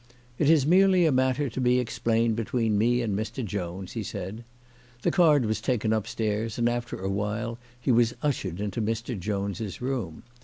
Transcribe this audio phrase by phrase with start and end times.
[0.39, 3.45] "It is merely a matter to be explained between me and Mr.
[3.45, 4.43] Jones," he said.
[5.03, 9.15] The card was taken upstairs, and after awhile he was ushered into Mr.
[9.19, 10.23] Jones' room.